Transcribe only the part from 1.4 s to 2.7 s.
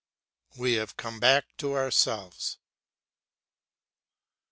to ourselves.